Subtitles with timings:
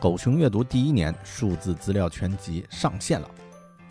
[0.00, 3.30] 狗熊阅读第一年数字资料全集上线了。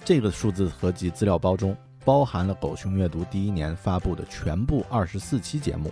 [0.03, 5.91] 这个数字合集资料包中包含了狗熊阅读第一年发布的全部二十四期节目，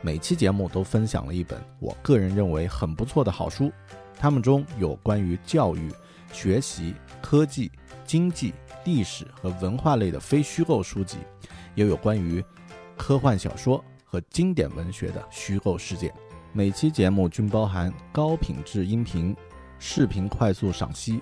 [0.00, 3.72] 每期节目都分享了一本我个人认为很不错的好书。
[4.16, 5.90] 它们中有关于教育、
[6.32, 7.68] 学习、科技、
[8.04, 11.18] 经济、历史和文化类的非虚构书籍，
[11.74, 12.44] 也有关于
[12.96, 16.14] 科幻小说和经典文学的虚构世界。
[16.52, 19.36] 每期节目均包含高品质音频、
[19.78, 21.20] 视频快速赏析、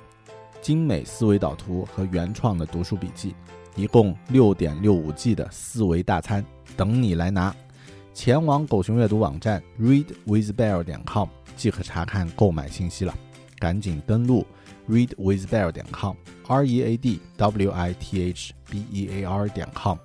[0.61, 3.35] 精美思维导图和原创的读书笔记，
[3.75, 6.45] 一共六点六五 G 的四维大餐
[6.77, 7.55] 等你来拿。
[8.15, 13.15] 前往狗熊阅读网站 readwithbear 点 com 即可查看购买信息了。
[13.59, 14.47] 赶紧登录
[14.89, 19.69] readwithbear 点 com，r e a d w i t h b e a r 点
[19.75, 19.97] com，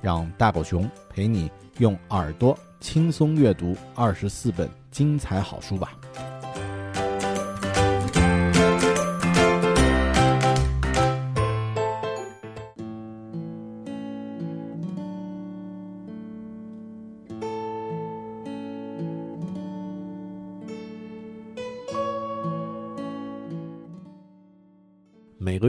[0.00, 5.98] 让大狗熊陪你用耳朵轻松阅读二十四本精彩好书吧。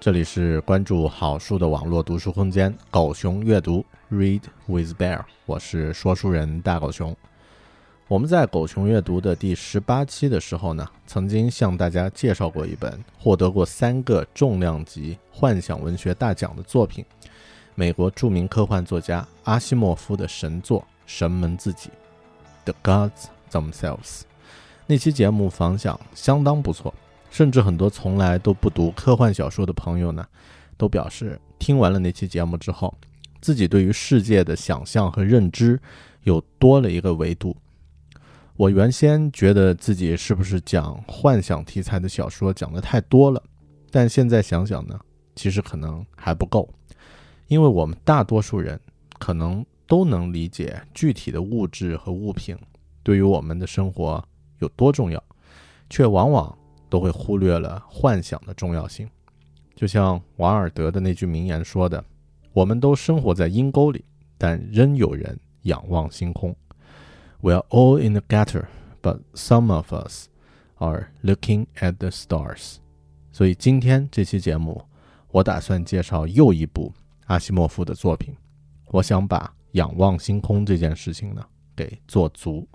[0.00, 7.14] 这里是关注好书的网络读书空间“狗熊阅读 ”（Read with Bear），我是说书人大狗熊。
[8.08, 17.04] 我们在狗熊阅读的第十八期的时候呢，曾经向大家介绍过一本获得过三个重量级幻想文学大奖的作品——
[17.76, 21.90] 美国著名科幻作家阿西莫夫的神作《神门自己》
[22.72, 24.22] （The Gods Themselves）。
[24.86, 26.94] 那期节目反响相当不错。
[27.40, 30.26] 甚至很多从来都不读科幻小说的朋友呢，
[30.76, 32.94] 都表示听完了那期节目之后，
[33.40, 35.80] 自己对于世界的想象和认知
[36.24, 37.56] 又多了一个维度。
[38.58, 43.42] 我原先觉得自己是不是讲幻想题材的小说讲的太多了，
[43.90, 45.00] 但现在想想呢，
[45.34, 46.68] 其实可能还不够，
[47.46, 48.78] 因为我们大多数人
[49.18, 52.54] 可能都能理解具体的物质和物品
[53.02, 54.22] 对于我们的生活
[54.58, 55.24] 有多重要，
[55.88, 56.54] 却往往。
[56.90, 59.08] 都会忽略了幻想的重要性，
[59.76, 62.04] 就像瓦尔德的那句名言说的
[62.52, 64.04] ：“我们都生活在阴沟里，
[64.36, 66.54] 但仍有人仰望星空。”
[67.40, 68.66] We are all in the gutter,
[69.00, 70.26] but some of us
[70.78, 72.76] are looking at the stars。
[73.32, 74.84] 所以今天这期节目，
[75.30, 76.92] 我打算介绍又一部
[77.26, 78.34] 阿西莫夫的作品。
[78.88, 81.46] 我想把仰望星空这件事情呢
[81.76, 82.68] 给做足。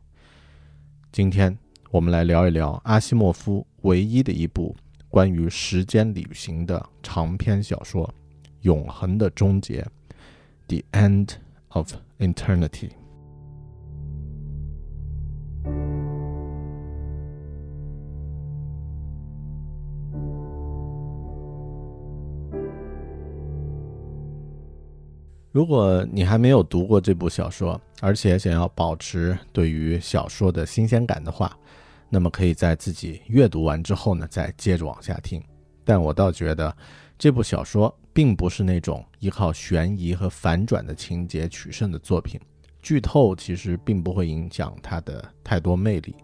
[1.11, 1.55] 今天。
[1.91, 4.75] 我们来聊一聊阿西莫夫唯一的一部
[5.09, 8.11] 关于时间旅行的长篇小说
[8.61, 9.85] 永恒的终结
[10.67, 11.33] the end
[11.69, 12.89] of eternity
[25.51, 31.55] 如果你还没有读过这部小说而且想要保持对于小说的新鲜感的话
[32.15, 35.43] 那么可以在自己阅读完之后呢，再接着往下听。
[35.83, 36.73] 但我倒觉得
[37.17, 42.39] 这部小说并不是那种依靠悬疑和反转的情节取胜的作品，
[42.81, 46.15] 剧透其实并不会影响它的太多魅力。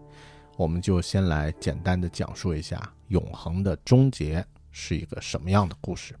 [0.56, 6.14] 我们就先来简单的讲述一下永恒的终结是一个什么样的故事。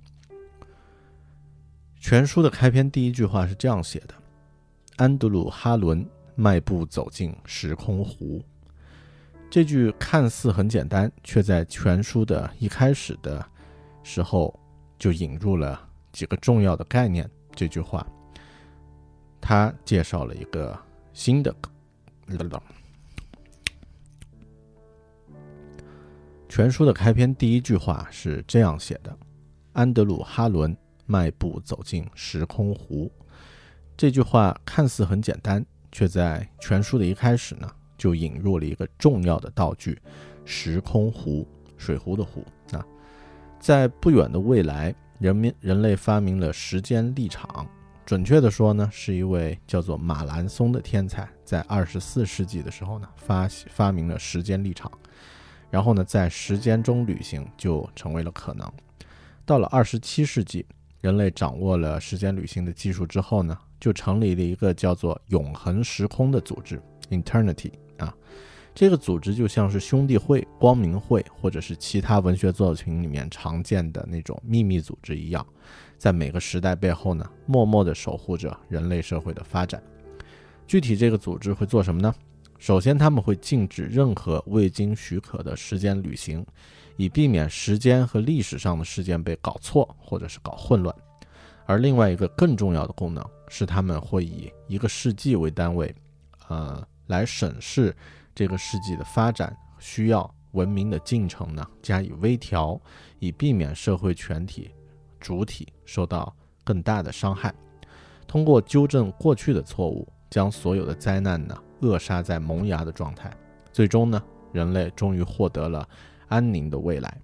[1.98, 4.14] 全书的开篇第一句话是这样写的
[4.96, 8.44] ：“安德鲁·哈伦迈步走进时空湖。”
[9.52, 13.44] 这句看似很简单，却在全书的一开始的
[14.02, 14.58] 时候
[14.98, 15.78] 就引入了
[16.10, 17.30] 几个重要的概念。
[17.54, 18.06] 这句话，
[19.42, 20.74] 他介绍了一个
[21.12, 21.54] 新的。
[26.48, 29.14] 全书的开篇第一句话是这样写的
[29.74, 33.12] ：“安德鲁·哈伦。”迈步走进时空湖，
[33.98, 37.70] 这句话看似很简单，却在全书的一开始呢，
[38.02, 39.96] 就引入了一个重要的道具——
[40.44, 41.46] 时空湖，
[41.76, 42.84] 水壶的壶啊。
[43.60, 47.64] 在不远的未来，人民人类发明了时间立场，
[48.04, 54.90] 准确的说呢，是一位叫做马兰松的天才，在二十四世纪的时候呢，发发明了时间立场，
[55.70, 58.68] 然后呢，在时间中旅行就成为了可能。
[59.46, 60.66] 到了二十七世纪。
[61.00, 67.72] 人类掌握了时间旅行的技术之后呢，就成立了一个叫做“永恒时空”的组织 （Eternity）
[68.02, 68.14] 啊。
[68.74, 75.46] 这个组织就像是兄弟会、光明会，或者是其他文学作品里面常见的那种秘密组织一样，
[75.98, 79.82] 在每个时代背后呢，默默地守护着人类社会的发展。
[80.66, 82.14] 具体这个组织会做什么呢？
[82.58, 86.44] 首先，他们会禁止任何未经许可的时间旅行。
[86.98, 90.94] 以避免时间和历史上的事件被搞错或者是搞混乱，
[91.64, 95.92] 而另外一个更重要的功能是，他们会以一个世纪为单位，
[96.48, 97.94] 呃，来审视
[98.34, 102.80] 这个世纪的发展需要、文明的进程呢，加以微调，
[103.18, 104.70] 以避免社会全体
[105.20, 107.54] 主体受到更大的伤害。
[108.26, 113.30] 通过纠正过去的错误，将所有的灾难呢扼杀在萌芽的状态，
[113.72, 114.22] 最终呢，
[114.52, 115.86] 人类终于获得了。
[116.28, 117.20] 安宁的未来，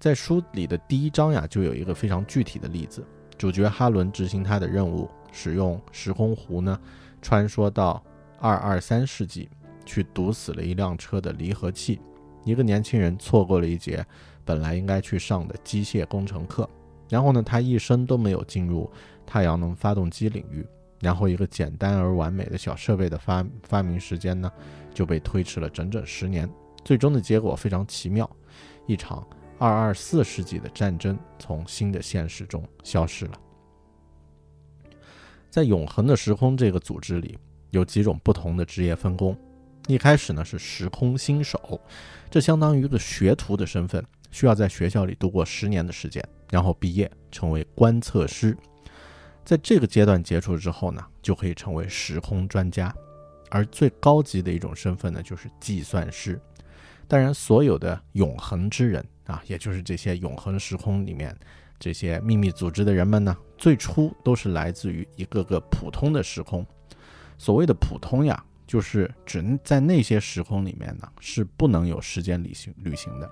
[0.00, 3.04] 在书里的第一章呀，就有一个非常具体的例子。
[3.36, 6.80] 主角哈伦执行他的任务，使用时空壶呢，
[7.20, 8.02] 穿梭到
[8.44, 9.48] 二二三世纪，
[9.86, 11.98] 去堵死了一辆车的离合器。
[12.44, 14.04] 一个年轻人错过了一节
[14.44, 16.68] 本来应该去上的机械工程课，
[17.08, 18.90] 然后呢，他一生都没有进入
[19.24, 20.62] 太阳能发动机领域。
[21.00, 24.52] 然后，一个简单而完美的小设备的发发明时间呢，
[24.92, 26.46] 就被推迟了整整十年。
[26.84, 28.30] 最终的结果非常奇妙，
[28.86, 29.26] 一场
[29.58, 33.40] 二二四世纪的战争从新的现实中消失了。
[35.48, 37.38] 在永恒的时空这个组织里，
[37.74, 39.36] 有几种不同的职业分工。
[39.86, 41.80] 一开始呢是时空新手，
[42.30, 48.56] 这相当于一个学徒的身份，需要在学校里度过十年的时间，然后毕业成为观测师。
[49.44, 52.94] 在这个阶段结束之后呢，就可以成为时空专家。
[53.50, 56.40] 而最高级的一种身份呢，就是计算师。
[57.06, 61.36] 当然，所有的永恒之人啊，也就是这些永恒时空里面
[61.78, 66.66] 这些秘密组织的人们呢，最初都是来自于一个个普通的时空。
[67.44, 73.30] 所谓的普通呀，就是指在那些时空里面呢，是不能有时间旅行旅行的，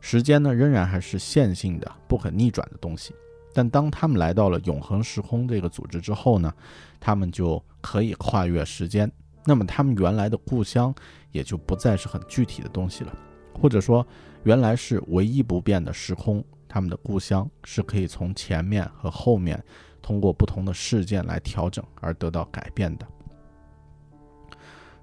[0.00, 3.14] 时间呢仍然还是线性的、不可逆转的东西。
[3.52, 6.50] 但当他们来到了永恒时空这个组织之后呢，
[6.98, 9.12] 他们就可以跨越时间。
[9.44, 10.94] 那么他们原来的故乡
[11.30, 13.14] 也就不再是很具体的东西了，
[13.52, 14.06] 或者说
[14.44, 19.62] 原来是唯一不变的时空，他们的故乡是可以从前面和后面
[20.00, 23.06] 通过不同的事件来调整而得到改变的。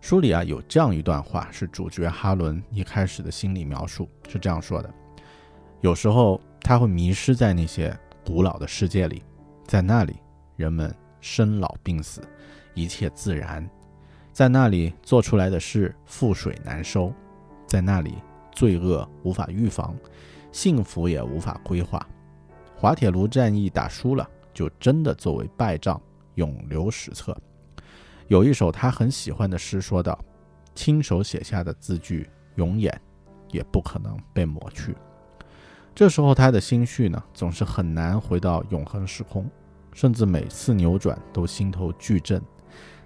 [0.01, 4.93] 书里啊有这样一段话，是主角哈伦一开始的心理描述，是这样说的：
[5.81, 9.23] 有时候他会迷失在那些古老的世界里，
[9.65, 10.15] 在那里
[10.55, 12.21] 人们生老病死，
[12.73, 13.69] 一切自然。
[14.31, 17.13] 在那里做出来的事覆水难收，
[17.67, 18.15] 在那里
[18.53, 19.93] 罪恶无法预防，
[20.51, 22.07] 幸福也无法规划。
[22.77, 26.01] 滑铁卢战役打输了，就真的作为败仗
[26.35, 27.37] 永留史册。
[28.29, 30.17] 有一首他很喜欢的诗，说道
[30.75, 33.01] ：“亲手写下的字句，永远
[33.49, 34.95] 也不可能被抹去。”
[35.95, 39.49] 这时候他的心绪呢，总是很难回到永恒时空，
[39.93, 42.39] 甚至每次扭转都心头巨震。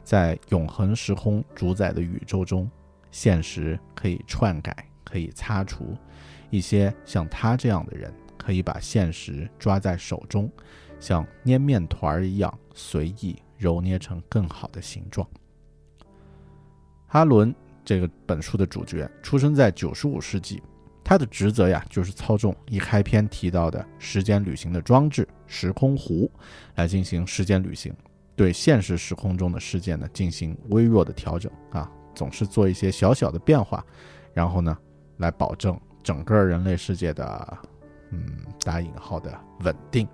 [0.03, 2.69] 在永恒时空主宰的宇宙中，
[3.09, 4.75] 现实可以篡改，
[5.05, 5.95] 可以擦除，
[6.49, 10.51] 一些像他这样的人可以把现实抓在手中，
[10.99, 15.25] 像捏面团儿一样随意揉捏成更好的形状。
[17.07, 17.55] 哈伦
[17.85, 20.61] 这个本书的主角出生在九十五世纪，
[21.03, 26.29] 他的职责呀就是操纵一开篇提到的时间旅行的装置——时空壶，
[26.75, 27.95] 来进行时间旅行，
[28.35, 33.85] 对现实时空中的事件呢进行微弱的调整啊，总是做一些小小的变化，
[34.33, 34.77] 然后呢
[35.17, 37.57] 来保证整个人类世界的，
[38.09, 38.25] 嗯，
[38.63, 40.07] 打引号的稳定。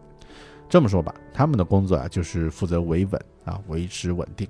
[0.67, 4.47] 这么说吧，他们的工作啊就是负责维稳啊，维持稳定。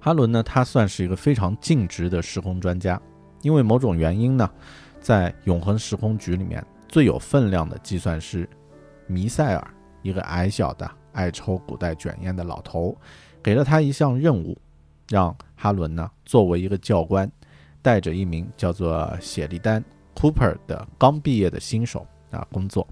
[0.00, 3.00] 哈伦呢，他算是一个非常尽职的时空专家，
[3.40, 4.50] 因为某种原因呢，
[5.00, 8.48] 在永恒时空局里面最有分量的计算师
[9.06, 12.96] 弥塞尔，一个矮小的爱抽古代卷烟的老头，
[13.40, 14.58] 给了他一项任务，
[15.08, 17.30] 让哈伦呢作为一个教官，
[17.80, 19.84] 带着一名叫做谢利丹
[20.16, 22.84] Cooper 的刚毕业的新手啊工作。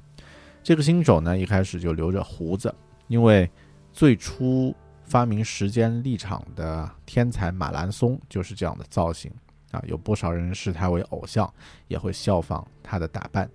[0.63, 2.73] 这个新手呢一开始就留着胡子，
[3.09, 3.51] 因为
[4.01, 4.75] 最初。
[5.05, 9.31] 发明时间立场的天才马兰松就是这样的造型
[9.73, 11.53] 啊，有不少人视他为偶像，
[11.87, 13.51] 也会效仿他的打扮。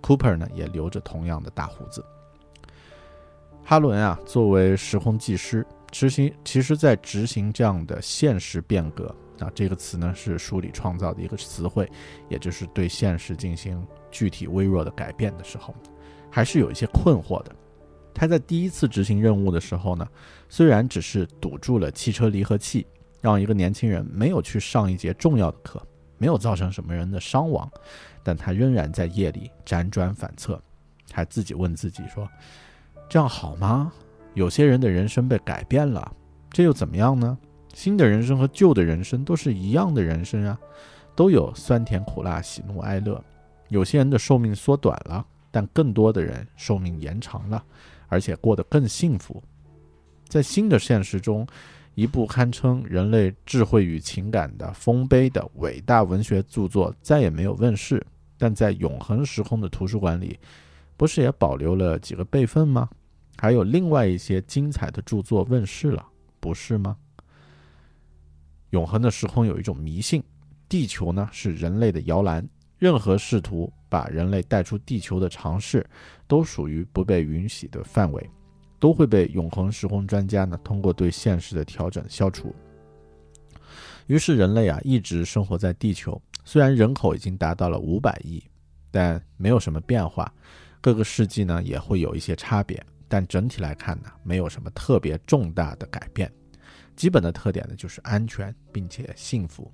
[0.00, 2.04] Cooper 呢也留着同样的大胡子。
[3.64, 11.90] 哈伦啊，作为时空技师，执行其实在执行这样的现实变革啊，这个词呢是书里创造的一个词汇，
[12.28, 15.74] 也就是对现实进行具体微弱的改变的时候，
[16.30, 17.56] 还是有一些困惑的。
[18.12, 20.06] 他在第一次执行任务的时候呢，
[20.48, 22.86] 虽然只是堵住了汽车离合器，
[23.20, 25.80] 让一个年轻人没有去上一节重要的课，
[26.18, 27.70] 没有造成什么人的伤亡，
[28.24, 30.60] 但他仍然在夜里辗转反侧，
[31.12, 32.28] 还自己问自己说
[33.08, 33.92] ：“这样好吗？
[34.34, 36.12] 有些人的人生被改变了，
[36.50, 37.38] 这又怎么样呢？
[37.72, 40.58] 新的人生和旧的人生都是一样的人生啊，
[41.14, 43.22] 都有酸甜苦辣、喜怒哀乐。
[43.68, 47.62] 有些人的寿命缩短了，但更多的人寿命延长了。”
[48.08, 49.42] 而且过得更幸福。
[50.28, 51.46] 在新的现实中，
[51.94, 58.04] 一部堪称人类智慧与情感的丰碑的伟大文学著作再也没有问世，
[58.36, 60.38] 但在永恒时空的图书馆里，
[60.96, 62.88] 不是也保留了几个备份吗？
[63.38, 66.04] 还有另外一些精彩的著作问世了，
[66.40, 66.96] 不是吗？
[68.70, 70.22] 永恒的时空有一种迷信，
[70.68, 72.46] 地球呢是人类的摇篮。
[72.78, 75.84] 任何试图把人类带出地球的尝试，
[76.26, 78.30] 都属于不被允许的范围，
[78.78, 82.54] 都会被永恒时空专家呢通过对现实的调整消除。
[84.06, 88.42] 于是人类啊一直生活在地球，虽然人口已经达到了五百亿，
[88.90, 90.32] 但没有什么变化。
[90.80, 96.32] 各个世纪呢也会有一些差别，但整体来看呢没有什么特别重大的改变。
[96.96, 99.70] 基本的特点呢就是安全并且幸福。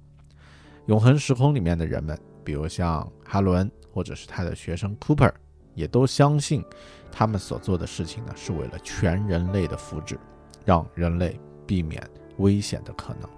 [0.87, 2.19] 永恒时空里面的人们。
[2.45, 5.33] 比如像哈伦，或者是他的学生 Cooper，
[5.75, 6.63] 也都相信，
[7.11, 10.17] 他们所做的事情呢，是为了全人类的福祉，
[10.65, 12.03] 让人类避免
[12.39, 13.29] 危险的可能。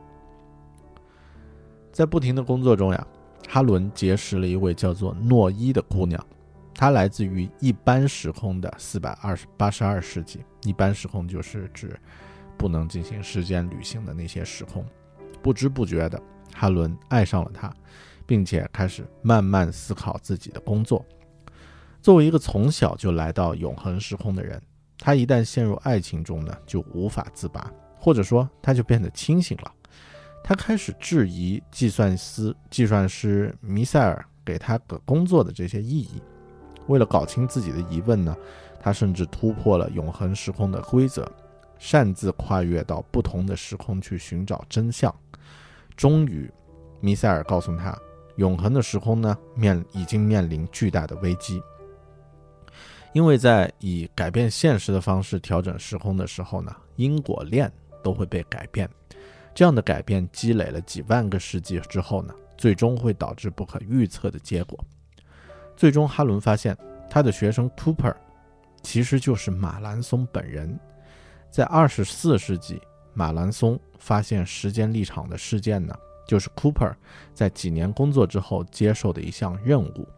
[1.93, 3.07] 在不停的工作中呀，
[3.49, 6.23] 哈伦结识了一位叫做诺伊的姑娘，
[6.75, 10.41] 她来自于一般时空的四百二十八十二世纪。
[10.65, 11.99] 一般时空就是指
[12.59, 14.85] 不能进行时间旅行的那些时空。
[15.43, 16.21] 不知不觉的，
[16.55, 17.73] 哈伦爱上了她。
[18.27, 21.05] 并且开始慢慢思考自己的工作。
[22.03, 24.61] 作为一个从小就来到永恒时空的人，
[24.99, 29.73] 他一旦陷入爱情中呢，就无法自拔，或者说他就变得清醒了。
[30.45, 36.23] 他开始质疑计算师、计算师弥塞尔给他的工作的这些意义。
[36.87, 38.37] 为了搞清自己的疑问呢，
[38.81, 41.29] 他甚至突破了永恒时空的规则，
[41.81, 45.13] 擅自跨越到不同的时空去寻找真相。
[45.97, 46.49] 终于，
[47.01, 47.99] 弥塞尔告诉他。
[48.37, 51.63] 永恒的时空呢，面已经面临巨大的危机，
[53.13, 57.71] 因为在以改变现实的方式调整时空的时候呢，因果链
[58.03, 58.89] 都会被改变。
[59.55, 64.79] 这样的改变积累了几万个世纪之后呢，最终会导致不可预测的结果。
[65.75, 66.77] 最终，哈伦发现
[67.09, 68.15] 他的学生 Cooper
[68.83, 70.79] 其实就是马兰松本人。
[71.51, 72.79] 在二十四世纪，
[73.15, 75.97] 马兰松发现时间立场的事件呢。
[76.27, 76.95] 就是 Cooper
[77.33, 80.09] 在几年工作之后接受的一项任务。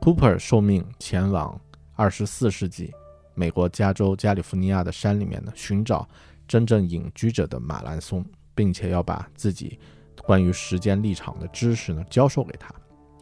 [0.00, 1.58] Cooper 受命前往
[1.94, 2.92] 二十四世纪
[3.34, 6.08] 美国加州加利福尼亚的山里面呢，寻找
[6.46, 8.24] 真正隐居者的马兰松，
[8.54, 9.78] 并且要把自己
[10.22, 12.72] 关于时间立场的知识呢教授给他，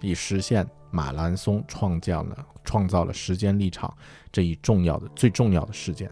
[0.00, 3.92] 以实现马兰松创建了创造了时间立场
[4.30, 6.10] 这一重要的最重要的事件。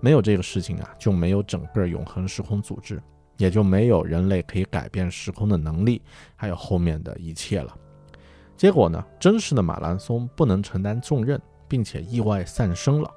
[0.00, 3.02] 没有这个事情啊，就没有整个永恒时空组织。
[3.36, 6.02] 也就没有人类可以改变时空的能力，
[6.36, 7.76] 还有后面的一切了。
[8.56, 13.10] 结果呢，真实的马兰松不能承担重任，并且意外丧生了。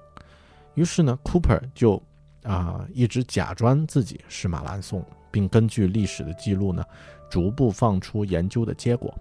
[0.73, 2.01] 于是呢，Cooper 就
[2.43, 6.83] 啊一直假装自己是马兰松，并根据历史的记录呢，
[7.29, 9.13] 逐步放出研究的结果。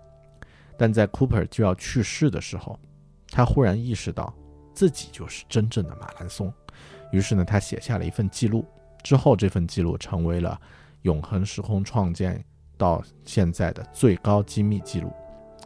[0.77, 2.79] 但在 Cooper 就要去世的时候，
[3.29, 4.35] 他忽然意识到
[4.73, 6.53] 自己就是真正的马兰松。
[7.13, 8.65] 于是呢，他写下了一份记录。
[9.05, 10.59] 之后，这份记录成为了
[11.05, 12.43] 永恒时空创建
[12.77, 15.13] 到现在的最高机密记录。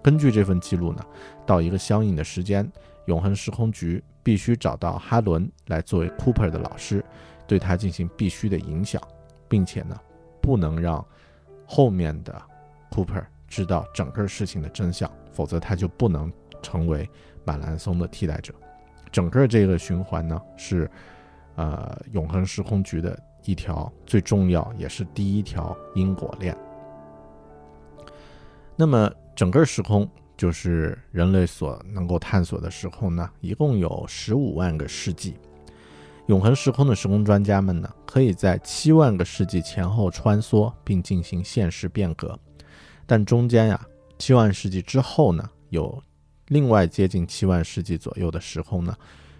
[0.03, 1.05] 根据这份记录呢，
[1.47, 2.71] 到一个相应的时间，
[3.07, 7.05] 永恒时空局必须找到哈伦来作为 Cooper 的老师，
[7.47, 9.01] 对他进行必须的影响，
[9.49, 9.97] 并且呢，
[10.41, 11.05] 不能让
[11.67, 12.41] 后面的
[12.91, 17.09] Cooper 知道整个事情的真相，否则他就不能成为
[17.45, 18.53] 马兰松的替代者。
[19.13, 20.91] 整个这个循环呢，是
[21.55, 23.17] 呃永恒时空局的。
[23.49, 26.55] 一条最重要也是第一条因果链。
[28.77, 35.35] 那么，整个时空就是人类所能够探索的时空呢，一共有十五万个世纪。
[36.27, 42.39] 永恒时空的时空专家们呢，可以在七万个世纪前后穿梭，并进行现实变革。
[43.07, 43.81] 但中间呀，
[44.19, 46.03] 七万世纪之后呢，有
[46.49, 48.95] 另外接近七万世纪左右的时空呢，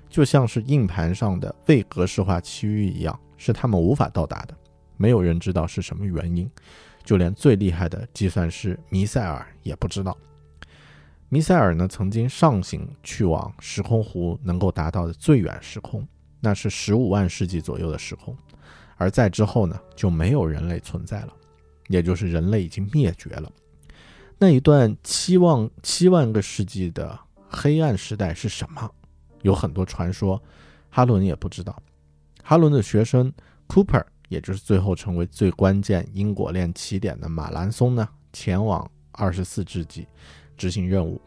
[0.09, 3.21] 就像是硬盘上的未格式化区域一样。
[3.39, 4.55] 是他们无法到达的，
[4.99, 6.51] 没有人知道是什么原因，
[7.03, 10.15] 就连最厉害的计算师弥塞尔也不知道。
[11.31, 16.07] 弥塞尔呢，曾经上行去往时空湖能够达到的最远时空，
[16.41, 18.37] 那是十五万世纪左右的时空，
[18.97, 21.33] 而在之后呢，就没有人类存在了，
[21.89, 23.51] 也就是人类已经灭绝了。
[24.39, 27.19] 那一段七万七万个世纪的
[27.49, 28.91] 黑暗时代是什么？
[29.43, 30.43] 有很多传说，
[30.89, 31.81] 哈伦也不知道。
[32.49, 33.31] 哈伦的学生
[33.69, 40.09] Cooper，也就是最后成为最关键因果链起点的马兰松呢，前往二十四世纪
[40.57, 41.21] 执行任务，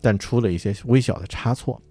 [0.00, 1.82] 但出了一些微小的差错。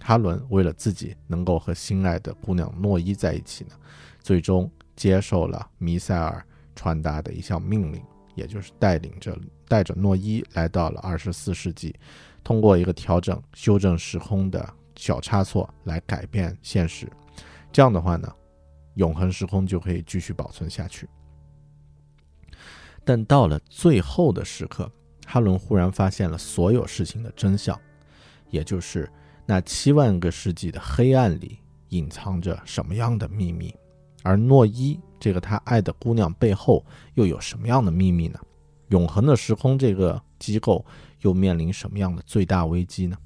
[0.00, 3.72] 哈伦为了自己能够和心爱的姑娘诺伊在一起呢，
[4.20, 6.42] 最终接受了弥塞尔
[6.74, 8.02] 传达的一项命令，
[8.34, 11.94] 也就是带领着带着诺伊来到了二十四世纪，
[12.42, 17.06] 通过一个调整修正时空的小差错来改变现实。
[17.74, 18.32] 这样的话呢，
[18.94, 21.08] 永恒时空就可以继续保存下去。
[23.04, 24.88] 但到了最后的时刻，
[25.26, 27.76] 哈伦忽然发现了所有事情的真相，
[28.48, 29.10] 也就是
[29.44, 31.58] 那七万个世纪的黑暗里
[31.88, 33.74] 隐藏着什么样的秘密，
[34.22, 38.38] 而诺伊这个他爱的姑娘背后又有什么样的秘密呢？
[38.90, 40.86] 永恒的时空这个机构
[41.22, 43.16] 又面临什么样的最大危机呢？《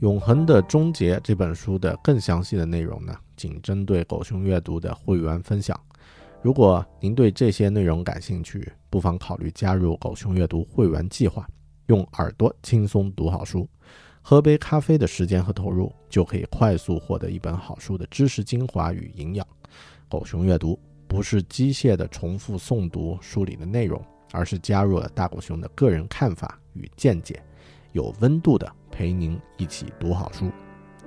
[0.00, 5.78] 永恒的终结》这本书的更详细的内容呢，仅针对狗熊阅读的会员分享。
[6.40, 11.44] 如果您对这些内容感兴趣，不妨考虑加入狗熊阅读会员计划，
[11.86, 13.68] 用耳朵轻松读好书，
[14.22, 19.44] 喝杯咖啡的时间和投入，就可以快速获得一本好书的知识精华与营养。
[20.08, 27.42] 狗熊阅读不是机械的重复诵读书里的内容，而是加入了大狗熊的个人看法与见解。
[27.98, 30.52] 有温度的陪您一起读好书，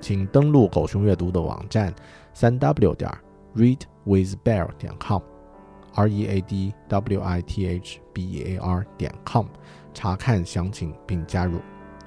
[0.02, 1.94] 请登录狗熊阅读的网站，
[2.34, 3.10] 三 w 点
[3.56, 9.10] readwithbear 点 com，r e a d w i t h b e a r 点
[9.26, 9.46] com，
[9.94, 11.62] 查看详情并加入。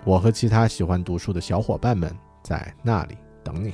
[0.05, 3.73] 我和其他喜欢读书的小伙伴们在那里等你。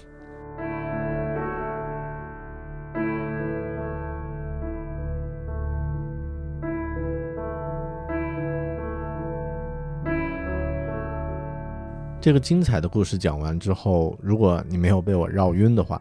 [12.20, 15.98] 这个精彩的故事讲完之后，如果你没有被我绕晕的话，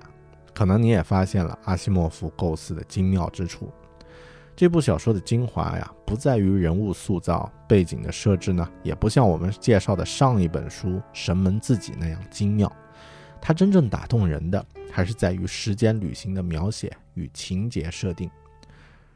[0.53, 3.69] 可能你也发现了阿西莫夫构思的精妙之处。
[4.53, 12.69] 这部小说的精华呀，不在于人物塑造、背景的设置呢，也不像我们介绍的上一本书《神门自己》那样精妙。
[13.39, 18.29] 它真正打动人的，还是在于时间旅行的描写与情节设定。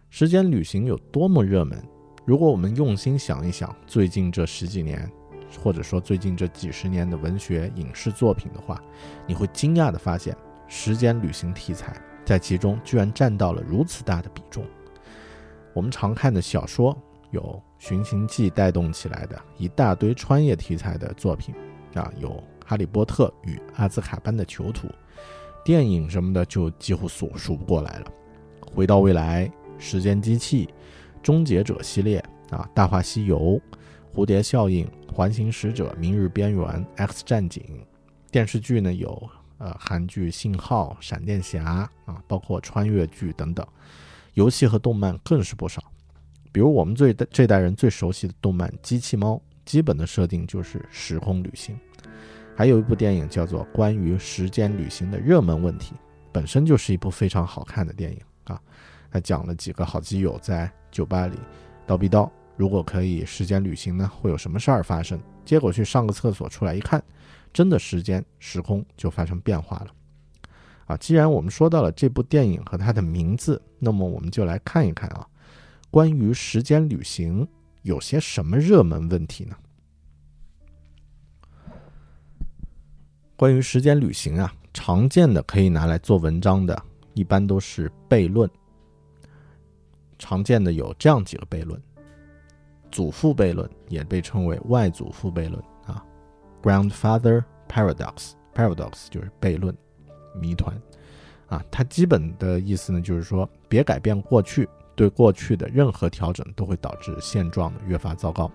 [0.10, 1.84] 时间旅行有多么热门？
[2.24, 5.12] 如果我们用心想一想，最近这十几年。
[5.62, 8.82] 或者说最近这几十年的文学影视作品的话，
[9.28, 10.36] 你会惊讶地发现，
[10.68, 14.66] 时间旅行题材在其中居然占到了如此大的比重。
[15.74, 16.98] 我们常看的小说
[17.32, 17.42] 有
[17.78, 21.54] 《寻秦记》带动起来的一大堆穿越题材的作品
[21.96, 22.30] 啊，有
[22.66, 24.88] 《哈利波特与阿兹卡班的囚徒》，
[25.66, 28.06] 电影什么的就几乎数数不过来了。
[28.74, 30.70] 回到未来、时间机器、
[31.22, 32.18] 终结者系列
[32.50, 33.39] 啊，《大话西游》、
[34.13, 34.88] 蝴蝶效应。
[35.13, 37.63] 环形使者、明日边缘、X 战警，
[38.32, 43.63] 电视剧呢有呃韩剧《信号》《闪电侠》啊，包括穿越剧等等。
[44.34, 45.84] 游戏和动漫更是不少，
[46.52, 51.78] 比如我们最这代人最熟悉的动漫《机器猫》，基本的设定就是时空旅行。
[52.56, 55.93] 还有一部电影叫做《关于时间旅行的热门问题》，
[56.32, 58.60] 本身就是一部非常好看的电影啊。
[59.12, 61.38] 它讲了几个好基友在酒吧里
[61.86, 65.20] 叨逼叨，如果可以时间旅行呢，会有什么事儿发生？
[65.44, 67.04] 结果去上个厕所出来一看，
[67.52, 69.88] 真的时间时空就发生变化了。
[70.86, 75.28] 啊，既然我们说到了这部电影和它的名字，那么我们就来看一看啊，
[75.89, 77.48] 关于时间旅行
[77.82, 79.56] 有些什么热门问题呢？
[83.36, 86.82] 关于时间旅行啊，常见的可以拿来做文章的，
[87.13, 88.50] 一般都是悖论。
[90.20, 91.82] 常见的有这样几个悖论：
[92.93, 96.01] 祖父悖论，也被称为外祖父悖论啊
[96.62, 99.75] ，grandfather paradox，paradox 就是悖论、
[100.39, 100.73] 谜团
[101.47, 101.62] 啊。
[101.69, 108.49] 它基本的意思呢，就是说别改变过去，对过去的任何调整都会导致现状的越发糟糕。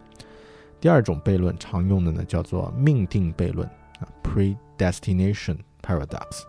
[0.80, 3.68] 第二种悖论常用的呢，叫做命定悖论
[4.00, 4.56] 啊，pre。
[4.78, 6.44] Destination paradox，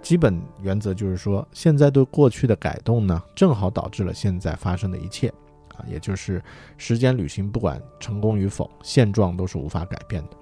[0.00, 5.34] 基本原则就是说，现在对过去的改动呢，正好导致了现在发生的一切，
[5.76, 6.42] 啊，也就是
[6.78, 10.36] 时间旅行不管成功与否，现状都是无法改变的。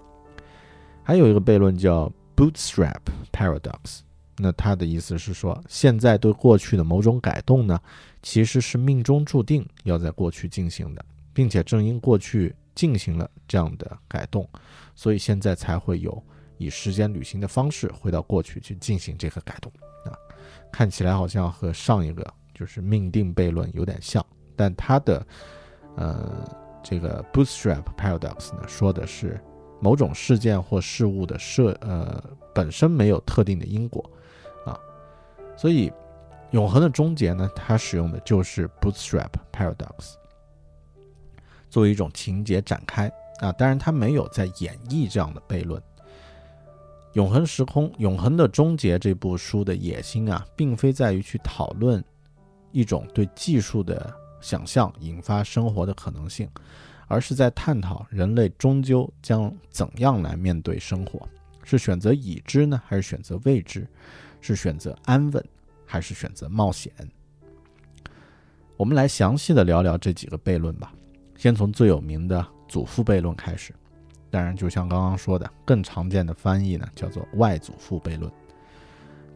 [1.02, 3.00] 还有一个悖论叫 Bootstrap
[3.32, 4.00] paradox，
[4.38, 7.80] 那它的意思是说，现在对过去的某种改动呢，
[8.22, 14.48] 其实是命中注定要在过去进行的，并且正因过去进行了这样的改动，
[14.94, 16.22] 所以现在才会有。
[16.58, 19.72] 以时间旅行的方式回到过去去进行这个改动
[20.04, 20.14] 啊，
[20.70, 24.24] 看起来好像和上一个就是命定悖论有点像，
[24.56, 25.26] 但它的
[25.96, 26.48] 呃
[26.82, 29.40] 这个 Bootstrap paradox 呢，说的是
[29.80, 32.22] 某种事件或事物的设呃
[32.54, 34.08] 本身没有特定的因果
[34.64, 34.78] 啊，
[35.56, 35.92] 所以
[36.50, 40.14] 永恒的终结呢，它使用的就是 Bootstrap paradox
[41.70, 43.10] 作为一种情节展开
[43.40, 45.80] 啊，当然它没有在演绎这样的悖论。
[47.14, 52.02] 《永恒时空》《永恒的终结》这部书的野心啊，并非在于去讨论
[52.70, 56.46] 一种对技术的想象引发生活的可能性，
[57.06, 61.26] 而是在探讨人类终究将怎样来面对生活：
[61.64, 63.86] 是选择已知呢，还是选择未知？
[64.40, 65.42] 是选择安稳，
[65.86, 66.92] 还是选择冒险？
[68.76, 70.92] 我们来详细的聊聊这几个悖论吧。
[71.36, 73.72] 先从最有名的祖父悖论开始。
[74.30, 78.32] 当然，就像刚刚说的，更常见的翻译呢，叫做外祖父悖论。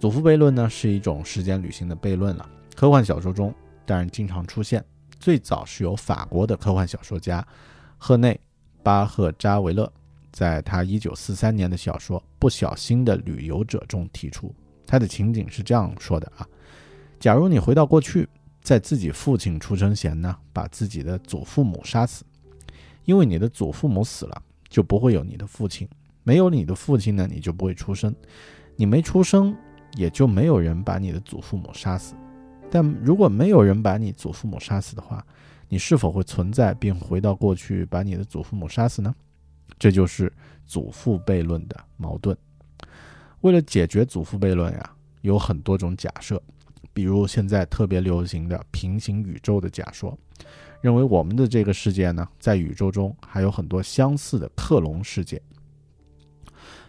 [0.01, 2.49] 祖父悖论呢，是一种时间旅行的悖论了。
[2.75, 4.85] 科幻小说中当然经常出现。
[5.19, 7.47] 最早是由法国的科幻小说家
[7.99, 8.33] 赫内·
[8.83, 9.91] 巴赫扎维勒
[10.33, 14.55] 在他1943年的小说《不小心的旅游者》中提出。
[14.87, 16.47] 他的情景是这样说的啊：
[17.19, 18.29] 假如你回到过去，
[18.63, 22.25] 在自己父亲出生前呢，把自己的祖父母杀死，
[23.05, 24.43] 因为你的祖父母死了。
[24.69, 25.89] 就不会有你的父亲，
[26.25, 28.13] 没有你的父亲呢，你就不会出生，
[28.75, 29.57] 你没出生，
[29.95, 32.17] 也就没有人把你的祖父母杀死。
[32.79, 35.27] 但如果没有人把你祖父母杀死的话，
[35.67, 39.15] 你是否会存在并回到过去把你的祖父母杀死呢？
[39.79, 40.31] 这就是
[40.67, 42.37] 祖父悖论的矛盾。
[43.41, 44.91] 为了解决祖父悖论呀，
[45.23, 46.39] 有很多种假设，
[46.93, 50.15] 比如现在特别流行的平行宇宙的假说。
[50.83, 55.41] 认为我们的这个世界呢，在宇宙中还有很多相似的克隆世界。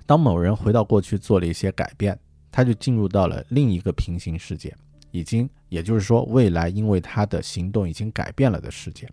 [0.05, 2.19] 当某人回到过去做了一些改变，
[2.51, 4.75] 他就进入到了另一个平行世界，
[5.11, 9.09] 已经，也就是说，未来因为他的行动已经改变了的世界，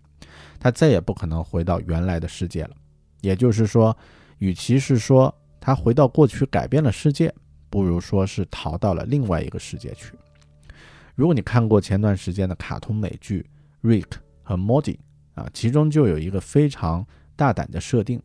[0.59, 2.71] 他再也不可能回到原来的世界了。
[3.21, 3.95] 也就是说，
[4.39, 7.33] 与其是说他回到过去改变了世界，
[7.69, 10.13] 不如说是逃到了另外一个世界去。
[11.15, 13.45] 如果你看过前段时间的卡通美剧
[13.87, 14.03] 《Rick》。
[14.47, 14.95] 和 Morty
[15.33, 17.03] 啊，其中就有一个非常
[17.35, 18.21] 大胆的设定。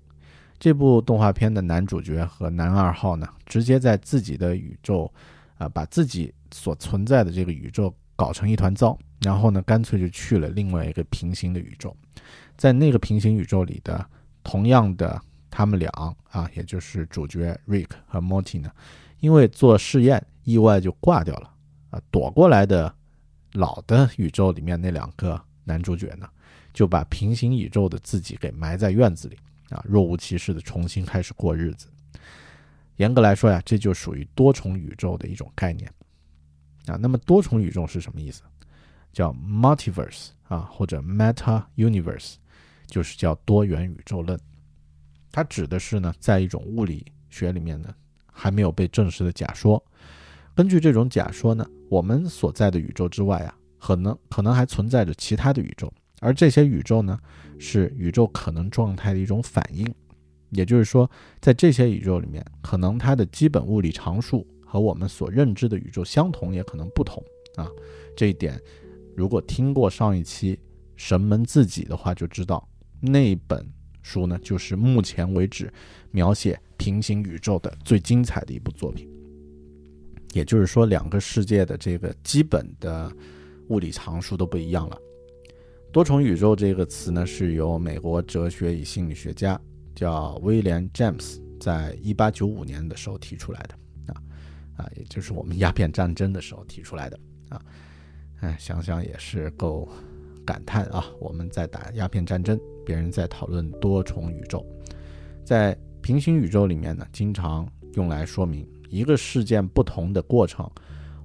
[0.58, 5.10] 这部动画片的男主角和男二号呢，直接在自己的宇宙，
[5.56, 11.96] 啊，把自己所存在的这个宇宙搞成一团糟，然后呢，干脆就去了另外一个平行的宇宙。
[12.56, 14.04] 在那个平行宇宙里的
[14.42, 15.90] 同样的他们俩
[16.30, 18.70] 啊，也就是主角 Rick 和 Morty 呢，
[19.20, 21.50] 因为做试验意外就挂掉了
[21.90, 22.94] 啊，躲过来的
[23.52, 25.40] 老的宇宙里面那两个。
[25.62, 26.28] 男主角呢，
[26.72, 29.36] 就把平行宇宙的自己给埋在院子里
[29.68, 31.86] 啊，若无其事的重新开始过日子。
[32.96, 35.88] 严格来说呀，这就属于多重宇宙的一种概念
[36.86, 36.96] 啊。
[36.96, 38.42] 那么多重宇宙是什么意思？
[39.12, 42.34] 叫 multiverse 啊，或者 meta universe，
[42.86, 44.38] 就是叫多元宇宙论。
[45.32, 47.92] 它指的是呢，在一种物理学里面呢，
[48.32, 49.84] 还没有被证实的假说。
[50.54, 57.18] 根据这种假说呢，我们所在的宇宙之外啊，可能可能还存在着其他的宇宙，而这些宇宙呢，
[57.58, 59.92] 是宇宙可能状态的一种反应。
[60.50, 61.08] 也就是说，
[61.40, 67.20] 在这些宇宙里面，可能它的基本物理常数和我们所认知的宇宙相同，也可能不同
[67.56, 67.68] 啊。
[68.16, 68.56] 这一点，
[69.16, 70.56] 如果听过上一期
[70.94, 72.68] 神门自己的话，就知道
[73.00, 73.66] 那本
[74.00, 75.72] 书呢，就是目前为止
[76.12, 79.08] 描写平行宇宙的最精彩的一部作品。
[80.34, 83.12] 也就是说，两个世界的这个基本的
[83.70, 84.96] 物理常数都不一样了。
[85.90, 89.60] 多重宇宙这个词呢，是由美国哲学与心理学家
[89.96, 93.74] 叫威廉·詹姆斯在一八九五年的时候提出来的
[94.80, 97.60] 啊，也就是我们鸦片战争的时候提出来的啊。
[98.40, 99.86] 哎，想想也是够
[100.46, 101.04] 感叹啊！
[101.20, 104.64] 我们在打鸦片战争，别人在讨论多重宇宙，
[105.44, 108.66] 在平行宇宙里面呢，经常用来说明。
[108.88, 110.68] 一个事件不同的过程，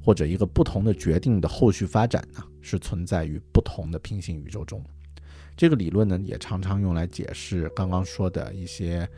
[0.04, 4.84] 或者一个不同的决定的后续发展呢，是存在于不同的平行宇宙中。
[5.56, 9.10] 这个理论呢，也常常用来解释刚刚说的一些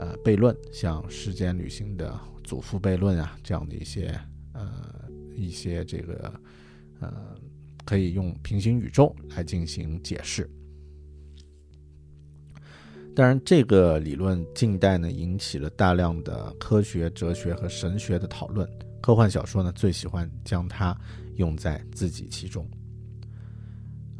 [0.00, 4.18] 呃悖论，像时间旅行的祖父悖论啊这样的一些
[4.54, 4.72] 呃
[5.36, 6.32] 一些这个
[7.00, 7.36] 呃
[7.84, 10.48] 可以用平行宇宙来进行解释。
[13.14, 18.66] 当然，这个理论近代呢引起了大量的科学、哲学和神学的讨论。
[19.02, 20.96] 科幻小说呢最喜欢将它
[21.36, 22.66] 用在自己其中。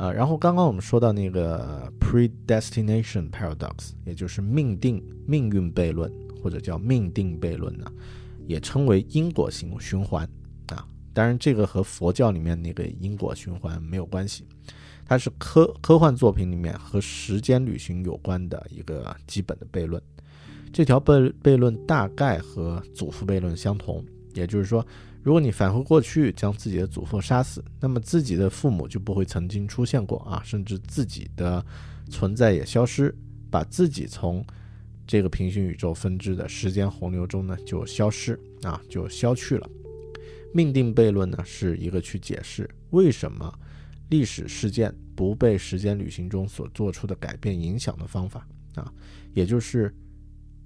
[0.01, 6.11] 啊，然后刚刚我们说到那个 predestination paradox，也就是命定命运悖论，
[6.43, 7.85] 或者叫命定悖论呢，
[8.47, 10.27] 也称为因果循循环。
[10.69, 14.47] 啊，当然这个和佛教里面那个因果循环没有关系。
[15.05, 20.03] 它是科科幻作品里面和时间旅行有关的一个基本的悖论。
[20.73, 24.87] 这条悖悖论大概和祖父悖论相同，也就是说，
[25.23, 31.65] 如果你返回过去将自己的祖父杀死，那么自己的父母就不会曾经出现过啊，甚至自己的
[32.09, 33.15] 存在也消失，
[33.51, 34.45] 把自己从
[35.07, 39.69] 这个平行宇宙分支的时间洪流中呢就消失啊，就消去了。
[40.55, 43.53] 命定悖论呢是一个去解释为什么。
[44.09, 48.93] 历史事件不被时间旅行中所做出的改变影响的方法啊，
[49.35, 49.95] 也就是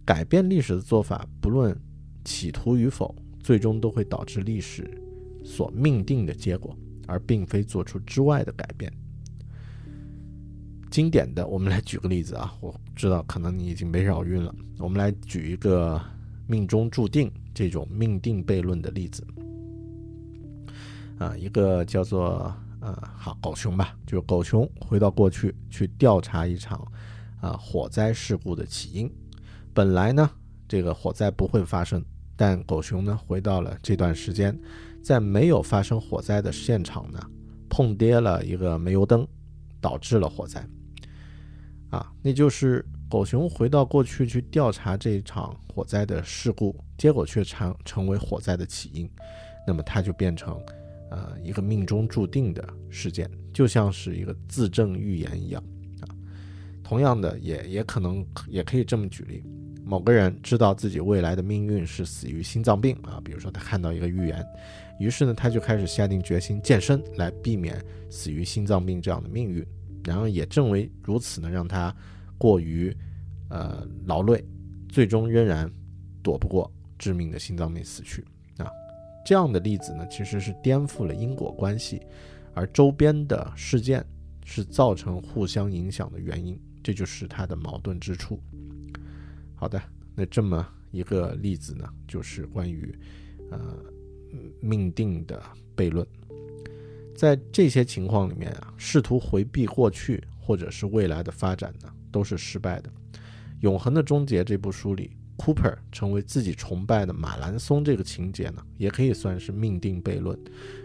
[0.03, 1.79] 改变历史的做法，不论
[2.25, 3.15] 企图与否，
[3.45, 5.01] 最终都会导致历史
[5.45, 6.77] 所命定的结果，
[7.07, 8.93] 而并非做出之外的改变。
[10.91, 16.03] 经典的，我们来举个例子啊，我知道可能你已经没绕晕了，我们来举一个
[16.49, 19.25] 命中注定这种命定悖论的例子
[21.19, 22.53] 啊，一个叫做。
[22.81, 26.87] 呃，好，狗熊吧，就是狗熊回到过去去调查一场，
[27.41, 29.11] 啊，火灾事故的起因。
[29.73, 30.31] 本来呢，
[30.69, 32.05] 这个火灾不会发生，
[32.37, 34.59] 但狗熊呢回到了这段时间，
[35.03, 37.21] 在没有发生火灾的现场呢，
[37.69, 39.27] 碰跌了一个煤油灯，
[39.81, 40.67] 导致了火灾。
[41.91, 49.11] 啊，那就是狗熊回到过去去调查这场火灾的事故，结果却成成为火灾的起因，
[49.67, 50.61] 那么它就变成。
[51.11, 55.63] 呃，一个命中注定的事件，就像是一个自证预言一样
[56.01, 56.09] 啊。
[56.83, 59.45] 同样的，也也可能也可以这么举例：
[59.85, 64.45] 某个人知道自己未来的命运是死于心脏病啊，比如说他看到一个预言，
[64.99, 69.65] 于是呢，他就开始下定决心健身来避免死于心脏病这样的命运。
[70.03, 71.95] 然后也正为如此呢，让他
[72.37, 72.95] 过于
[73.49, 74.45] 呃劳累，
[74.89, 75.71] 最终仍然
[76.23, 78.23] 躲不过致命的心脏病死去
[78.59, 78.69] 啊。
[79.25, 82.03] 这样的例子呢，其实是颠覆了因果关系，
[82.53, 84.05] 而周边的事件
[84.45, 88.39] 是造成互相影响的原因，这就是它的矛盾之处。
[89.65, 89.83] 好的，
[90.15, 92.95] 那这么一个例子呢，就是关于
[93.51, 93.83] 呃
[94.61, 95.43] 命定的
[95.75, 96.07] 悖论。
[97.17, 102.91] 在这些情况里面啊，试图回避过去或者是未来的发展呢，都是失败的。
[103.61, 105.13] 《永恒的终结》这部书里。
[105.39, 110.39] Cooper 成为自己崇拜的马兰松这个情节呢，也可以算是命定悖论，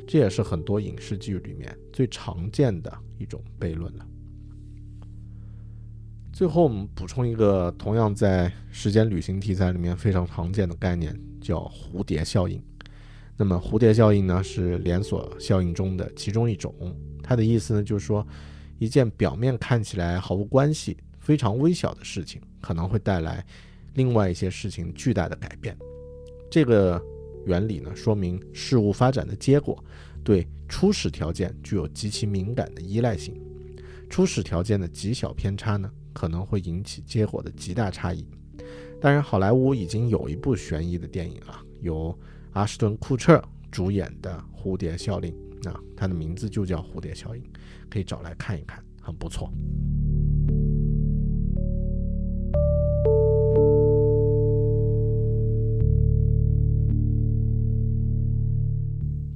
[0.07, 4.07] 这也是很多影视剧里面最常见的一种悖论了。
[6.39, 12.63] 最后，我们补充一个同样在时间旅行题材里面非常常见的概念，叫蝴蝶效应。
[13.35, 16.73] 那么，蝴蝶效应呢是连锁效应中的其中一种，
[17.21, 18.25] 它的意思呢就是说，
[18.77, 23.45] 一件表面看起来毫无关系、非常微小的事情，可能会带来。
[23.95, 25.77] 另外一些事情巨大的改变，
[26.49, 27.03] 这个
[27.47, 29.83] 原理呢，说明事物发展的结果
[30.23, 33.35] 对初始条件具有极其敏感的依赖性。
[34.09, 38.27] 初始条件的极小偏差呢，可能会引起结果的极大差异。
[38.99, 42.13] 当然，好莱坞已经有一部悬疑的电影啊，由
[42.51, 45.33] 阿什顿·库彻主演的《蝴蝶效应》
[45.69, 47.41] 啊，它的名字就叫《蝴蝶效应》，
[47.89, 49.49] 可以找来看一看，很不错。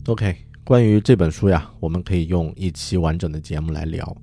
[0.08, 4.18] OK，关于这本书呀，我们可以用一期完整的节目来聊。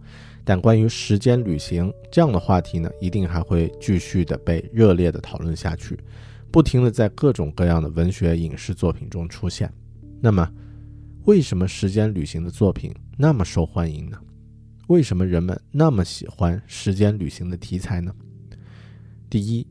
[0.51, 5.97] 但关于时间旅行这样的话题呢，一定还会继续的被热烈的讨论下去，
[6.51, 9.73] 不停的在各种各样的文学、影视作品中出现。
[10.21, 10.53] 那么，
[11.23, 14.19] 为什么时间旅行的作品那么受欢迎呢？
[14.89, 18.13] 为什么人们那么喜欢时间旅行的题材呢？
[19.31, 19.65] 第一，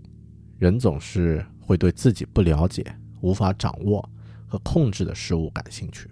[0.60, 2.86] 人总是会对自己不了解、
[3.20, 4.10] 无法掌握。
[4.48, 6.10] 和控制的事物感兴趣。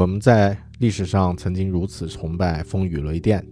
[0.00, 3.46] 我们在历史上曾经如此崇拜风雨雷电，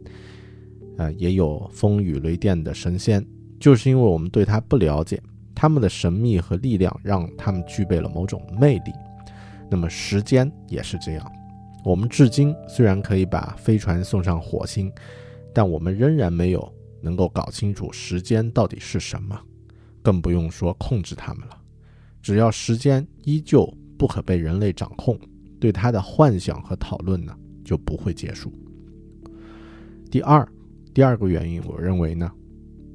[0.96, 3.22] 呃，也有风雨雷电的神仙，
[3.60, 5.22] 就是因为我们对他不了解，
[5.54, 8.92] 他们的神秘和力量让他们具备了某种魅力。
[9.70, 11.32] 那么时间也是这样。
[11.84, 14.90] 我们至今虽然可以把飞船送上火星，
[15.52, 19.38] 但我们仍然没有能够搞清楚时间到底是什么，
[20.00, 21.58] 更不用说控制它们了。
[22.22, 25.18] 只要时间依旧不可被人类掌控，
[25.60, 28.52] 对他的幻想和讨论呢就不会结束。
[30.10, 30.46] 第二，
[30.94, 32.30] 第二个原因，我认为呢，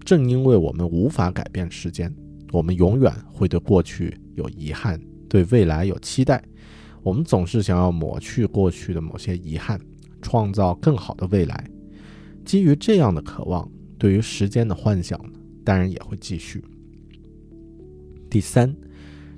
[0.04, 2.14] 正因为我们无法改变时间，
[2.52, 5.00] 我们永远会对过去有遗憾，
[5.30, 6.44] 对未来有期待。
[7.02, 9.80] 我们总是想要抹去过去的某些遗憾，
[10.22, 11.70] 创造更好的未来。
[12.46, 16.64] 基于这样的渴望，对于时间的幻想呢，当然也会继续。
[18.30, 18.74] 第三。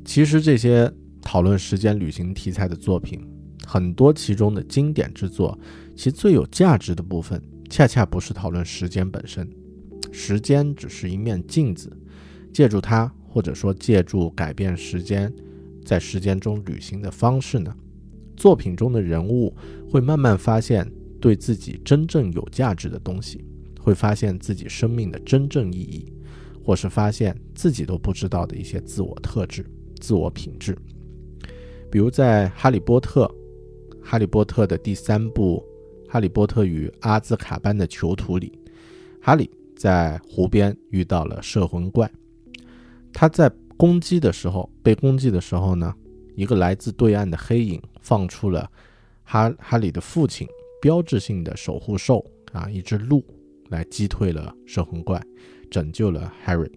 [0.05, 0.93] 其实这些
[1.25, 3.19] 讨论时间旅行题材的作品，
[3.65, 5.57] 很多其中的经典之作，
[5.95, 9.49] 其最有价值的部分，恰恰不是讨论时间本身。
[10.11, 11.91] 时间只是一面镜子，
[12.53, 15.33] 借助它，或者说借助改变时间，
[15.83, 17.75] 在时间中旅行的方式呢，
[18.37, 19.53] 作品中的人物
[19.89, 23.43] 会慢慢发现对自己真正有价值的东西，
[23.81, 26.13] 会发现自己生命的真正意义，
[26.63, 29.65] 或是发现自己都不知道的一些自我特质。
[29.99, 30.77] 自我品质，
[31.95, 33.25] 比如在《哈利波特》
[34.03, 35.65] 《哈利波特》的第三部
[36.11, 38.51] 《哈利波特与阿兹卡班的囚徒》里，
[39.21, 42.11] 哈利在湖边遇到了摄魂怪。
[43.13, 45.95] 他在攻击的时候，被攻击的时候呢，
[46.35, 48.69] 一个来自对岸的黑影放出了
[49.23, 50.45] 哈哈利的父亲
[50.81, 53.23] 标志性的守护兽啊，一只鹿，
[53.69, 55.25] 来击退了摄魂怪，
[55.71, 56.69] 拯救了 Harry。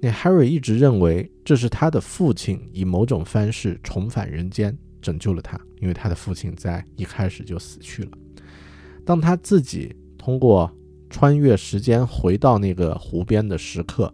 [0.00, 8.10] 那 Harry 一直认为这是他的父亲以某种方式重返人间，拯救了他，因为他的父亲在一开始就死去了。
[9.04, 10.70] 当他自己通过
[11.08, 14.12] 穿越时间回到那个湖边的时刻，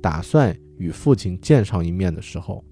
[0.00, 2.64] 打算与父亲见上一面的时候，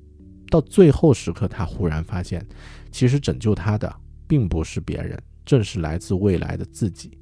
[0.48, 2.46] 到最后时刻，他忽然发现，
[2.90, 3.92] 其实拯救他的
[4.28, 7.18] 并不是别人，正是来自未来的自己。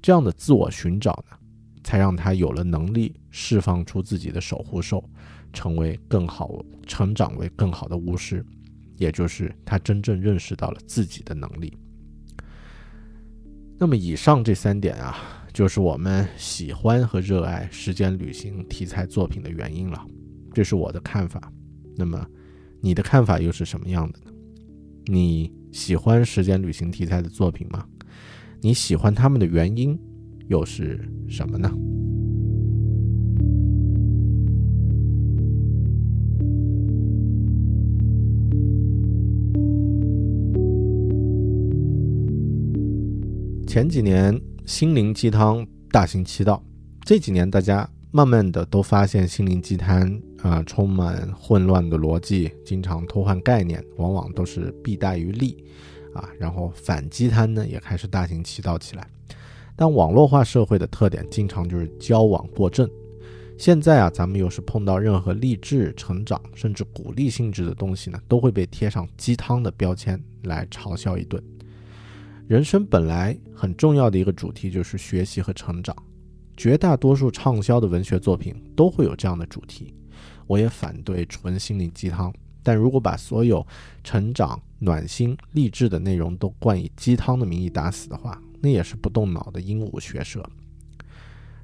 [0.00, 1.36] 这样的自我寻找呢？
[1.84, 5.08] 才让他有了能力释放出自己的守护兽，
[5.52, 8.44] 成为更好成长为更好的巫师，
[8.96, 11.76] 也就是他真正认识到了自己的能力。
[13.78, 15.16] 那么以上这三点啊，
[15.52, 20.04] 就是我们喜欢和热爱时间旅行题材作品的原因了。
[20.52, 21.52] 这是我的看法。
[21.96, 22.26] 那么
[22.80, 24.32] 你的看法又是什么样的呢？
[25.06, 27.86] 你喜欢时间旅行题材的作品吗？
[28.60, 29.98] 你喜欢他们的原因？
[30.48, 31.70] 又是什么呢？
[43.66, 46.62] 前几年心灵鸡汤大行其道，
[47.04, 55.64] 这几年大家慢慢的都发现心灵鸡汤啊充满混乱的逻辑，经常偷换概念，往往都是弊大于利
[56.14, 56.28] 啊。
[56.38, 59.08] 然后反鸡汤呢也开始大行其道起来。
[59.76, 62.88] 但网络化社会的特点，经常就是交往过正。
[63.56, 71.42] 现在啊，咱们又是碰到任何励志、成长，甚至鼓励性质的东西呢，都会被贴上鸡汤的标签来嘲笑一顿。
[72.46, 75.96] 人生本来很重要的一个主题就是学习和成长，
[76.56, 79.94] 绝大多数畅销的文学作品都会有这样的主题。
[80.46, 83.66] 我也反对纯心灵鸡汤，但如果把所有
[84.02, 90.42] 成长、暖心、励志的内容都冠以鸡汤的名义打死的话，那也是不动脑的鹦鹉学舌。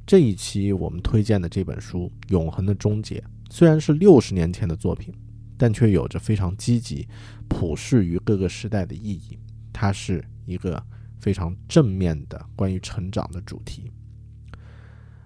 [0.06, 5.14] 这一期我们推荐的这本书《永恒的终结》，虽然是六十年前的作品，
[5.56, 7.08] 但却有着非常积极、
[7.48, 9.38] 普世于各个时代的意义。
[9.72, 10.82] 它是一个
[11.18, 13.90] 非常正面的关于成长的主题。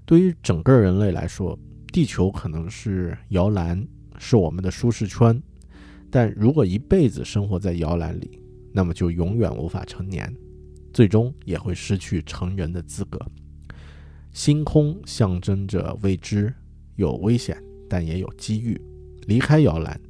[0.04, 1.58] 对于整个人类来说，
[1.92, 3.84] 地球可能是摇篮，
[4.16, 5.42] 是我们的舒适圈，
[6.08, 8.38] 但如果一辈子生活在摇篮里，
[8.72, 10.32] 那么就永远无法成年，
[10.94, 13.20] 最终也会失去成人的资格。
[14.32, 16.54] 星空象征着未知，
[16.96, 18.80] 有危险，但也有机遇。
[19.26, 20.00] 离开摇篮，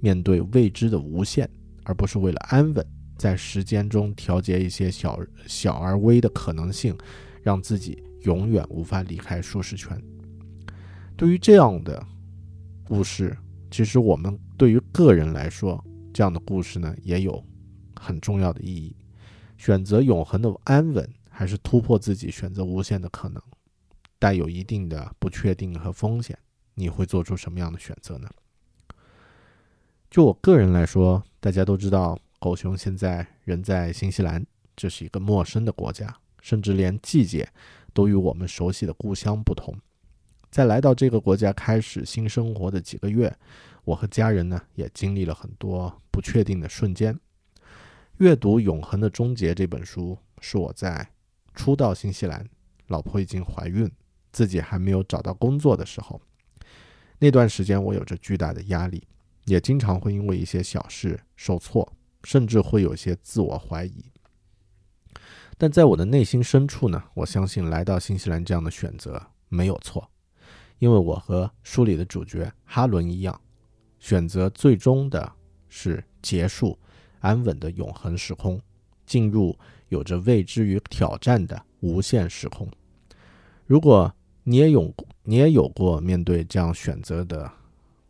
[0.00, 1.48] 面对未知的无限，
[1.84, 2.86] 而不是为了安稳，
[3.16, 6.96] 在时间中调节一些小小而微的可能性，
[7.42, 9.98] 让自己永远无法离开舒适圈。
[11.16, 12.04] 对于这样的
[12.86, 13.36] 故事，
[13.70, 15.82] 其实我们对于个人来说，
[16.12, 17.42] 这样的故事呢，也有
[17.94, 18.94] 很重要的意义。
[19.56, 23.42] 选择永恒的安稳，还是突破自己，选择无限的可能？
[24.18, 26.38] 带有一定的不确定和风险，
[26.74, 28.28] 你会做出什么样的选择呢？
[30.10, 34.46] 就我个人来说，大家都知道，狗熊现在人在新西兰，
[34.76, 37.48] 这是一个陌生的国家，甚至连季节
[37.92, 39.76] 都与我们熟悉的故乡不同。
[40.50, 43.36] 在来到这个国家开始新生活的几个月，
[43.84, 47.18] 我和家人呢也经历了很多不确定的瞬间。
[48.18, 51.10] 阅读《永恒的终结》这本书，是我在
[51.52, 52.48] 初到新西兰，
[52.86, 53.90] 老婆已经怀孕。
[54.30, 56.20] 自己还没有找到工作的时候，
[57.18, 59.06] 那段时间我有着巨大的压力，
[59.46, 61.92] 也经常会因为一些小事受挫，
[62.24, 64.04] 甚至会有些自我怀疑。
[65.56, 70.08] 但在我的内心深处呢，我相信来到新西兰这样的选择没有错，
[70.78, 73.40] 因为我和书里的主角哈伦一样，
[73.98, 75.32] 选择最终的
[75.68, 76.76] 是结束
[77.24, 78.60] 安稳的永恒时空，
[79.06, 79.58] 进入
[79.88, 82.68] 有着未知与挑战的无限时空。
[83.64, 87.50] 如果你也有你也有过面对这样选择的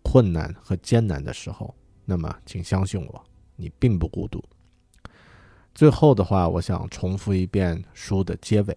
[0.03, 1.73] 困难和艰难的时候，
[2.05, 4.43] 那么请相信我，你并不孤独。
[5.73, 8.77] 最后的话，我想重复一遍书的结尾。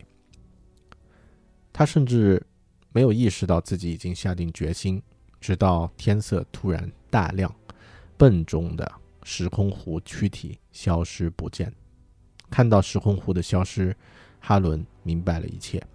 [1.73, 2.45] 他甚至
[2.91, 5.01] 没有意识到自己已经下定决心，
[5.41, 7.51] 直到天色突然大亮，
[8.17, 8.91] 笨重的
[9.29, 11.69] 时空湖躯体消失不见。
[12.49, 13.93] 看到时空湖的消失，
[14.39, 15.85] 哈伦明白了一切。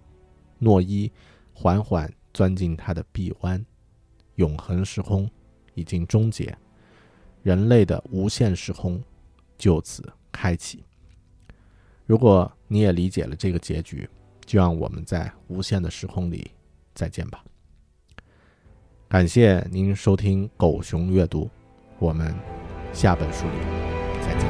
[0.59, 1.11] 诺伊。
[1.55, 3.65] 缓缓钻进他的臂弯，
[4.37, 5.31] 永恒时空
[5.75, 6.57] 已经终结，
[7.43, 9.01] 人类的无限时空
[9.59, 10.03] 就此
[10.33, 10.83] 开启。
[12.07, 14.09] 如果你也理解了这个结局，
[14.47, 16.51] 就让我们在无限的时空里
[16.95, 17.45] 再见吧。
[19.09, 21.51] 感谢您收听狗熊阅读，
[21.99, 22.35] 我们
[22.93, 23.53] 下本书里
[24.21, 24.49] 再见。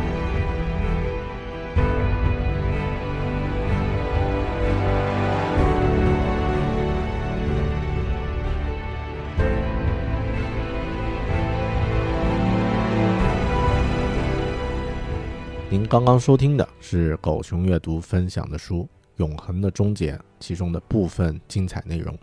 [15.70, 18.82] 您刚刚收听的是狗熊阅读分享的书
[19.16, 22.14] 《永恒的终结》其中的部分精彩内容。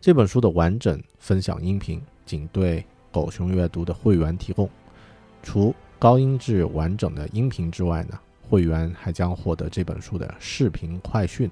[0.00, 4.70] 这本书的完整分享音频仅对狗熊阅读的会员提供。
[5.42, 8.18] 除高音质完整的音频之外呢，
[8.48, 11.50] 会员还将获得这本书的视频快讯、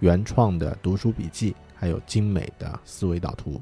[0.00, 3.60] 原创的读书笔记，还有精美的思维导图。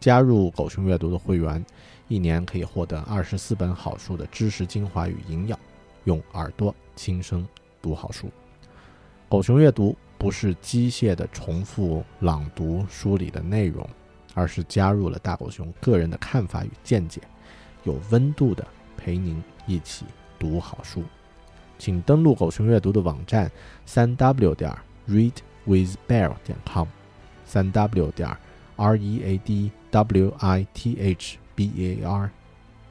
[0.00, 1.64] 加入狗熊阅读的会员，
[2.06, 5.58] 一年可以获得二十四本好书的知识精华与营养。
[6.04, 7.46] 用耳朵轻声
[7.82, 8.30] 读好书，
[9.28, 13.86] 狗熊阅读不是机械的重复朗读书里的内容，
[14.34, 17.20] 而是加入了大狗熊个人的看法与见解，
[17.84, 18.66] 有温度的
[19.08, 20.04] 陪您一起
[20.38, 21.02] 读好书。
[21.78, 23.50] 请登录狗熊阅读的网站：
[23.86, 24.70] 三 w 点
[25.08, 26.86] readwithbear 点 com，
[27.46, 28.28] 三 w 点
[28.76, 32.30] r e a d w i t h b a r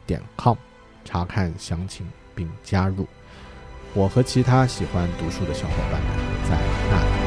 [0.07, 0.57] 点 com，
[1.05, 2.07] 查看详情。
[2.37, 3.07] 并加入
[3.95, 6.11] 我和其他喜欢读书的小伙伴们
[6.47, 6.55] 在
[6.91, 7.26] 那里。